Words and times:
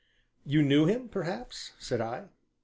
"You 0.43 0.63
knew 0.63 0.87
him 0.87 1.09
perhaps?" 1.09 1.73
said 1.77 2.01
I. 2.01 2.29